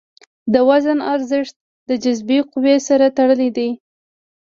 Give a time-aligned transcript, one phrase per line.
[0.53, 1.55] د وزن ارزښت
[1.87, 3.69] د جاذبې قوې سره تړلی دی.